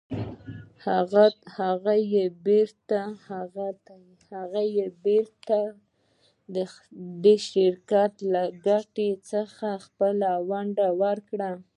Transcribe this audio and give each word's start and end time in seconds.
هغه 1.57 1.93
یې 4.77 4.87
بېرته 5.05 5.59
د 7.23 7.25
شرکت 7.49 8.13
له 8.33 8.43
ګټې 8.67 9.09
څخه 9.31 9.67
خپله 9.85 10.29
ونډه 10.49 10.87
ورکړه. 11.03 11.51